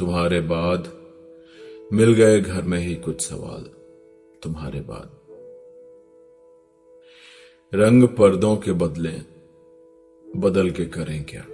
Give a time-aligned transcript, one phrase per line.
[0.00, 0.92] तुम्हारे बाद
[1.92, 3.62] मिल गए घर में ही कुछ सवाल,
[4.42, 5.10] तुम्हारे बाद।
[7.74, 9.12] रंग पर्दों के बदले
[10.40, 11.46] बदल के करें क्या?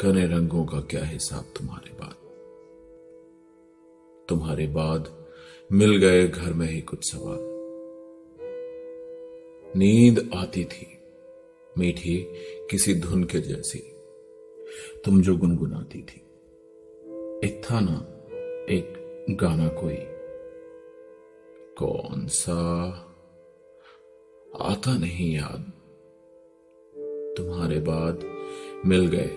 [0.00, 2.14] करें रंगों का क्या हिसाब तुम्हारे बाद?
[4.28, 5.26] तुम्हारे बाद
[5.72, 7.38] मिल गए घर में ही कुछ सवाल।
[9.78, 10.98] नींद आती थी,
[11.78, 12.26] मीठी
[12.70, 13.78] किसी धुन के जैसी।
[15.04, 16.22] तुम जो गुनगुनाती थी।
[17.44, 18.06] एक था ना,
[18.74, 18.94] एक
[19.30, 19.96] गाना कोई।
[21.78, 22.90] कौन सा?
[24.60, 25.72] आता नहीं याद।
[27.36, 28.20] तुम्हारे बाद
[28.86, 29.28] मिल गए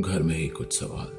[0.00, 1.10] घर में ही कुछ सवाल।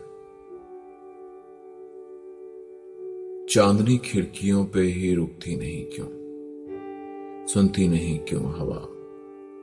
[3.50, 6.08] चांदनी खिड़कियों पे ही रुकती नहीं क्यों?
[7.48, 8.88] सुनती नहीं क्यों हवा?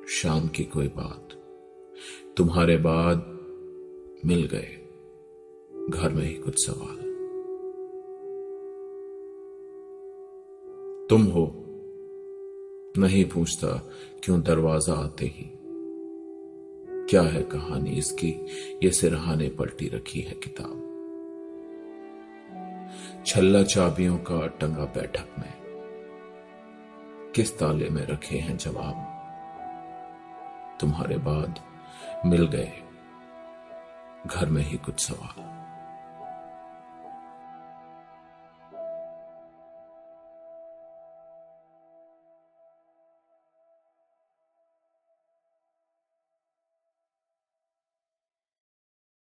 [0.08, 1.28] शाम की कोई बात।
[2.36, 3.18] तुम्हारे बाद
[4.26, 4.82] मिल गए
[5.90, 6.96] घर में ही कुछ सवाल
[11.10, 11.64] तुम हो,
[12.98, 13.90] नहीं पूछता
[14.24, 15.50] क्यों दरवाज़ा आते ही।
[17.10, 18.28] क्या है कहानी इसकी?
[18.82, 20.82] ये सिरहाने पलटी रखी है किताब।
[23.26, 25.54] छल्ला चाबियों का टंगा बैठक में।
[27.34, 29.12] किस ताले में रखे हैं जवाब?
[30.80, 31.60] तुम्हारे बाद
[32.26, 32.72] मिल गए।
[34.26, 35.55] घर में ही कुछ सवाल